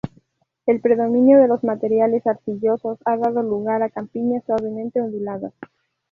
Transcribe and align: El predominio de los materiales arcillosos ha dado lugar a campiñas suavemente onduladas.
El 0.65 0.81
predominio 0.81 1.37
de 1.37 1.47
los 1.47 1.63
materiales 1.63 2.25
arcillosos 2.25 2.97
ha 3.05 3.17
dado 3.17 3.43
lugar 3.43 3.83
a 3.83 3.89
campiñas 3.91 4.43
suavemente 4.47 4.99
onduladas. 4.99 5.53